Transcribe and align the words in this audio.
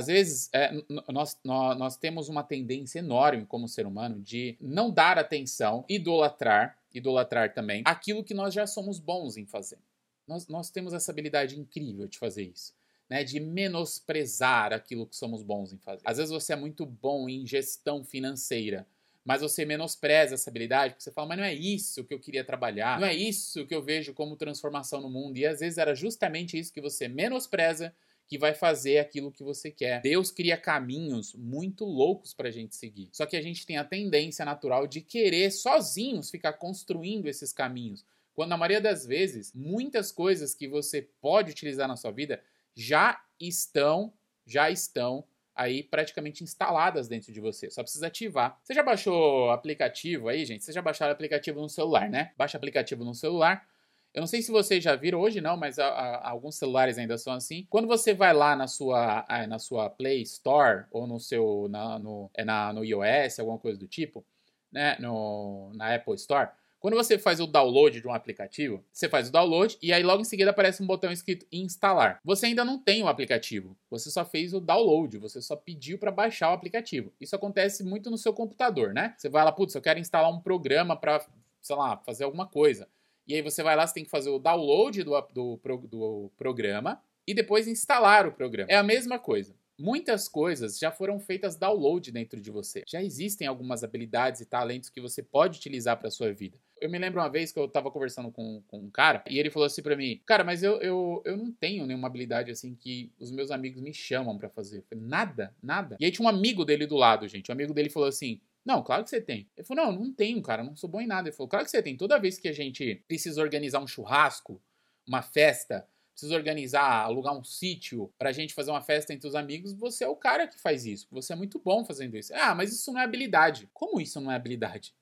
Às 0.00 0.06
vezes, 0.06 0.48
é, 0.54 0.72
nós, 1.12 1.38
nós, 1.44 1.78
nós 1.78 1.96
temos 1.98 2.30
uma 2.30 2.42
tendência 2.42 3.00
enorme 3.00 3.44
como 3.44 3.68
ser 3.68 3.86
humano 3.86 4.18
de 4.18 4.56
não 4.58 4.90
dar 4.90 5.18
atenção, 5.18 5.84
idolatrar, 5.88 6.78
idolatrar 6.94 7.52
também, 7.52 7.82
aquilo 7.84 8.24
que 8.24 8.32
nós 8.32 8.54
já 8.54 8.66
somos 8.66 8.98
bons 8.98 9.36
em 9.36 9.44
fazer. 9.44 9.78
Nós, 10.26 10.48
nós 10.48 10.70
temos 10.70 10.94
essa 10.94 11.12
habilidade 11.12 11.60
incrível 11.60 12.08
de 12.08 12.18
fazer 12.18 12.44
isso. 12.44 12.72
Né, 13.10 13.24
de 13.24 13.40
menosprezar 13.40 14.72
aquilo 14.72 15.04
que 15.04 15.16
somos 15.16 15.42
bons 15.42 15.72
em 15.72 15.78
fazer. 15.78 16.00
Às 16.04 16.18
vezes 16.18 16.30
você 16.30 16.52
é 16.52 16.56
muito 16.56 16.86
bom 16.86 17.28
em 17.28 17.44
gestão 17.44 18.04
financeira, 18.04 18.86
mas 19.24 19.42
você 19.42 19.64
menospreza 19.64 20.34
essa 20.34 20.48
habilidade, 20.48 20.94
porque 20.94 21.02
você 21.02 21.10
fala, 21.10 21.26
mas 21.26 21.38
não 21.38 21.44
é 21.44 21.52
isso 21.52 22.04
que 22.04 22.14
eu 22.14 22.20
queria 22.20 22.44
trabalhar, 22.44 23.00
não 23.00 23.08
é 23.08 23.14
isso 23.14 23.66
que 23.66 23.74
eu 23.74 23.82
vejo 23.82 24.14
como 24.14 24.36
transformação 24.36 25.00
no 25.00 25.10
mundo. 25.10 25.36
E 25.36 25.44
às 25.44 25.58
vezes 25.58 25.76
era 25.76 25.92
justamente 25.92 26.56
isso 26.56 26.72
que 26.72 26.80
você 26.80 27.08
menospreza 27.08 27.92
que 28.30 28.38
vai 28.38 28.54
fazer 28.54 28.98
aquilo 28.98 29.32
que 29.32 29.42
você 29.42 29.72
quer. 29.72 30.00
Deus 30.02 30.30
cria 30.30 30.56
caminhos 30.56 31.34
muito 31.34 31.84
loucos 31.84 32.32
para 32.32 32.46
a 32.46 32.52
gente 32.52 32.76
seguir. 32.76 33.08
Só 33.10 33.26
que 33.26 33.36
a 33.36 33.42
gente 33.42 33.66
tem 33.66 33.76
a 33.76 33.82
tendência 33.82 34.44
natural 34.44 34.86
de 34.86 35.00
querer 35.00 35.50
sozinhos 35.50 36.30
ficar 36.30 36.52
construindo 36.52 37.26
esses 37.26 37.52
caminhos. 37.52 38.06
Quando 38.32 38.50
na 38.50 38.56
maioria 38.56 38.80
das 38.80 39.04
vezes, 39.04 39.52
muitas 39.52 40.12
coisas 40.12 40.54
que 40.54 40.68
você 40.68 41.02
pode 41.20 41.50
utilizar 41.50 41.88
na 41.88 41.96
sua 41.96 42.12
vida 42.12 42.40
já 42.72 43.20
estão, 43.40 44.12
já 44.46 44.70
estão 44.70 45.24
aí 45.52 45.82
praticamente 45.82 46.44
instaladas 46.44 47.08
dentro 47.08 47.32
de 47.32 47.40
você. 47.40 47.68
Só 47.68 47.82
precisa 47.82 48.06
ativar. 48.06 48.60
Você 48.62 48.74
já 48.74 48.84
baixou 48.84 49.50
aplicativo 49.50 50.28
aí, 50.28 50.44
gente? 50.44 50.62
Você 50.62 50.72
já 50.72 50.80
baixaram 50.80 51.12
aplicativo 51.12 51.60
no 51.60 51.68
celular, 51.68 52.08
né? 52.08 52.30
Baixa 52.36 52.56
aplicativo 52.56 53.04
no 53.04 53.12
celular. 53.12 53.66
Eu 54.12 54.20
não 54.20 54.26
sei 54.26 54.42
se 54.42 54.50
vocês 54.50 54.82
já 54.82 54.96
viram 54.96 55.20
hoje 55.20 55.40
não, 55.40 55.56
mas 55.56 55.78
a, 55.78 55.86
a, 55.86 56.30
alguns 56.30 56.56
celulares 56.56 56.98
ainda 56.98 57.16
são 57.16 57.32
assim. 57.32 57.66
Quando 57.70 57.86
você 57.86 58.12
vai 58.12 58.34
lá 58.34 58.56
na 58.56 58.66
sua, 58.66 59.24
na 59.48 59.58
sua 59.58 59.88
Play 59.88 60.22
Store 60.22 60.84
ou 60.90 61.06
no 61.06 61.20
seu 61.20 61.68
na, 61.70 61.98
no, 61.98 62.30
é 62.34 62.44
na, 62.44 62.72
no 62.72 62.84
iOS, 62.84 63.38
alguma 63.38 63.58
coisa 63.58 63.78
do 63.78 63.86
tipo, 63.86 64.24
né, 64.72 64.96
no, 64.98 65.70
na 65.74 65.94
Apple 65.94 66.14
Store, 66.14 66.50
quando 66.80 66.94
você 66.94 67.18
faz 67.18 67.38
o 67.40 67.46
download 67.46 68.00
de 68.00 68.08
um 68.08 68.12
aplicativo, 68.12 68.82
você 68.90 69.06
faz 69.06 69.28
o 69.28 69.32
download 69.32 69.76
e 69.82 69.92
aí 69.92 70.02
logo 70.02 70.22
em 70.22 70.24
seguida 70.24 70.50
aparece 70.50 70.82
um 70.82 70.86
botão 70.86 71.12
escrito 71.12 71.46
instalar. 71.52 72.18
Você 72.24 72.46
ainda 72.46 72.64
não 72.64 72.78
tem 72.78 73.02
o 73.02 73.06
aplicativo, 73.06 73.76
você 73.90 74.10
só 74.10 74.24
fez 74.24 74.54
o 74.54 74.60
download, 74.60 75.18
você 75.18 75.42
só 75.42 75.54
pediu 75.54 75.98
para 75.98 76.10
baixar 76.10 76.50
o 76.50 76.54
aplicativo. 76.54 77.12
Isso 77.20 77.36
acontece 77.36 77.84
muito 77.84 78.10
no 78.10 78.16
seu 78.16 78.32
computador, 78.32 78.94
né? 78.94 79.14
Você 79.18 79.28
vai 79.28 79.44
lá, 79.44 79.52
putz, 79.52 79.74
eu 79.74 79.82
quero 79.82 80.00
instalar 80.00 80.32
um 80.32 80.40
programa 80.40 80.96
para, 80.96 81.22
sei 81.60 81.76
lá, 81.76 81.98
fazer 81.98 82.24
alguma 82.24 82.46
coisa. 82.46 82.88
E 83.30 83.34
aí 83.36 83.42
você 83.42 83.62
vai 83.62 83.76
lá, 83.76 83.86
você 83.86 83.94
tem 83.94 84.02
que 84.02 84.10
fazer 84.10 84.28
o 84.28 84.40
download 84.40 85.04
do, 85.04 85.28
do, 85.32 85.60
do 85.86 86.32
programa 86.36 87.00
e 87.24 87.32
depois 87.32 87.68
instalar 87.68 88.26
o 88.26 88.32
programa. 88.32 88.68
É 88.68 88.74
a 88.74 88.82
mesma 88.82 89.20
coisa. 89.20 89.54
Muitas 89.78 90.28
coisas 90.28 90.76
já 90.76 90.90
foram 90.90 91.20
feitas 91.20 91.56
download 91.56 92.10
dentro 92.10 92.40
de 92.40 92.50
você. 92.50 92.82
Já 92.88 93.00
existem 93.00 93.46
algumas 93.46 93.84
habilidades 93.84 94.40
e 94.40 94.46
talentos 94.46 94.90
que 94.90 95.00
você 95.00 95.22
pode 95.22 95.58
utilizar 95.58 95.96
para 95.96 96.10
sua 96.10 96.32
vida. 96.32 96.58
Eu 96.80 96.90
me 96.90 96.98
lembro 96.98 97.20
uma 97.20 97.28
vez 97.28 97.52
que 97.52 97.58
eu 97.60 97.66
estava 97.66 97.88
conversando 97.88 98.32
com, 98.32 98.64
com 98.66 98.78
um 98.80 98.90
cara 98.90 99.22
e 99.30 99.38
ele 99.38 99.48
falou 99.48 99.66
assim 99.66 99.80
para 99.80 99.96
mim: 99.96 100.20
Cara, 100.26 100.42
mas 100.42 100.64
eu, 100.64 100.80
eu, 100.80 101.22
eu 101.24 101.36
não 101.36 101.52
tenho 101.52 101.86
nenhuma 101.86 102.08
habilidade 102.08 102.50
assim 102.50 102.74
que 102.74 103.12
os 103.18 103.30
meus 103.30 103.52
amigos 103.52 103.80
me 103.80 103.94
chamam 103.94 104.36
para 104.36 104.50
fazer. 104.50 104.82
Falei, 104.90 105.04
nada, 105.04 105.54
nada. 105.62 105.96
E 106.00 106.04
aí 106.04 106.10
tinha 106.10 106.26
um 106.26 106.28
amigo 106.28 106.64
dele 106.64 106.84
do 106.84 106.96
lado, 106.96 107.28
gente. 107.28 107.48
O 107.48 107.52
amigo 107.52 107.72
dele 107.72 107.90
falou 107.90 108.08
assim: 108.08 108.40
não, 108.64 108.82
claro 108.82 109.04
que 109.04 109.10
você 109.10 109.20
tem. 109.20 109.48
Ele 109.56 109.66
falou: 109.66 109.86
não, 109.86 109.92
não 109.92 110.12
tenho, 110.12 110.40
cara, 110.42 110.62
não 110.62 110.76
sou 110.76 110.88
bom 110.88 111.00
em 111.00 111.06
nada. 111.06 111.28
Ele 111.28 111.36
falou: 111.36 111.48
claro 111.48 111.64
que 111.64 111.70
você 111.70 111.82
tem. 111.82 111.96
Toda 111.96 112.18
vez 112.18 112.38
que 112.38 112.48
a 112.48 112.52
gente 112.52 113.02
precisa 113.08 113.40
organizar 113.40 113.80
um 113.80 113.86
churrasco, 113.86 114.62
uma 115.06 115.22
festa, 115.22 115.86
precisa 116.12 116.34
organizar, 116.34 117.04
alugar 117.04 117.36
um 117.36 117.42
sítio 117.42 118.12
pra 118.18 118.32
gente 118.32 118.52
fazer 118.52 118.70
uma 118.70 118.82
festa 118.82 119.12
entre 119.14 119.26
os 119.26 119.34
amigos, 119.34 119.72
você 119.72 120.04
é 120.04 120.08
o 120.08 120.16
cara 120.16 120.46
que 120.46 120.60
faz 120.60 120.84
isso. 120.84 121.06
Você 121.10 121.32
é 121.32 121.36
muito 121.36 121.58
bom 121.58 121.84
fazendo 121.84 122.16
isso. 122.16 122.32
Ah, 122.34 122.54
mas 122.54 122.72
isso 122.72 122.92
não 122.92 123.00
é 123.00 123.04
habilidade. 123.04 123.68
Como 123.72 124.00
isso 124.00 124.20
não 124.20 124.30
é 124.30 124.36
habilidade? 124.36 124.94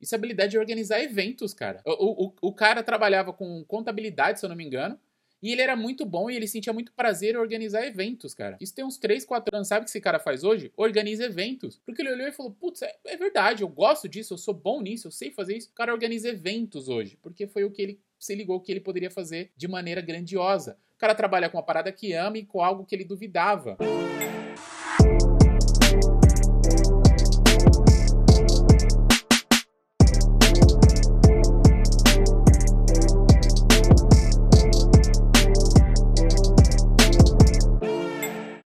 Isso 0.00 0.14
é 0.14 0.18
habilidade 0.18 0.52
de 0.52 0.58
organizar 0.58 1.00
eventos, 1.00 1.52
cara. 1.54 1.82
O, 1.86 2.26
o, 2.26 2.34
o 2.42 2.54
cara 2.54 2.82
trabalhava 2.82 3.32
com 3.32 3.64
contabilidade, 3.64 4.38
se 4.38 4.46
eu 4.46 4.48
não 4.48 4.56
me 4.56 4.64
engano. 4.64 4.98
E 5.42 5.50
ele 5.50 5.60
era 5.60 5.74
muito 5.74 6.06
bom 6.06 6.30
e 6.30 6.36
ele 6.36 6.46
sentia 6.46 6.72
muito 6.72 6.92
prazer 6.92 7.34
em 7.34 7.38
organizar 7.38 7.84
eventos, 7.84 8.32
cara. 8.32 8.56
Isso 8.60 8.74
tem 8.74 8.84
uns 8.84 8.96
3, 8.96 9.24
4 9.24 9.56
anos. 9.56 9.68
Sabe 9.68 9.80
o 9.80 9.84
que 9.84 9.90
esse 9.90 10.00
cara 10.00 10.20
faz 10.20 10.44
hoje? 10.44 10.72
Organiza 10.76 11.24
eventos. 11.24 11.80
Porque 11.84 12.00
ele 12.00 12.12
olhou 12.12 12.28
e 12.28 12.32
falou: 12.32 12.52
Putz, 12.52 12.82
é, 12.82 12.94
é 13.06 13.16
verdade, 13.16 13.62
eu 13.62 13.68
gosto 13.68 14.08
disso, 14.08 14.34
eu 14.34 14.38
sou 14.38 14.54
bom 14.54 14.80
nisso, 14.80 15.08
eu 15.08 15.10
sei 15.10 15.32
fazer 15.32 15.56
isso. 15.56 15.70
O 15.70 15.74
cara 15.74 15.92
organiza 15.92 16.28
eventos 16.28 16.88
hoje. 16.88 17.18
Porque 17.20 17.46
foi 17.46 17.64
o 17.64 17.70
que 17.70 17.82
ele 17.82 18.00
se 18.18 18.34
ligou 18.36 18.60
que 18.60 18.70
ele 18.70 18.80
poderia 18.80 19.10
fazer 19.10 19.50
de 19.56 19.66
maneira 19.66 20.00
grandiosa. 20.00 20.78
O 20.94 20.98
cara 20.98 21.14
trabalha 21.14 21.50
com 21.50 21.56
uma 21.56 21.64
parada 21.64 21.90
que 21.90 22.12
ama 22.12 22.38
e 22.38 22.44
com 22.44 22.62
algo 22.62 22.84
que 22.84 22.94
ele 22.94 23.04
duvidava. 23.04 23.76